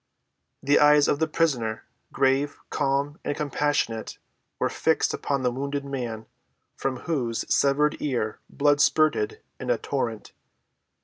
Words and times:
The 0.63 0.79
eyes 0.79 1.07
of 1.07 1.19
the 1.19 1.27
prisoner, 1.27 1.83
grave, 2.11 2.57
calm, 2.71 3.19
and 3.23 3.37
compassionate, 3.37 4.17
were 4.57 4.67
fixed 4.67 5.13
upon 5.13 5.43
the 5.43 5.51
wounded 5.51 5.85
man, 5.85 6.25
from 6.75 7.01
whose 7.01 7.45
severed 7.53 7.97
ear 8.01 8.39
blood 8.49 8.81
spurted 8.81 9.41
in 9.59 9.69
a 9.69 9.77
torrent. 9.77 10.31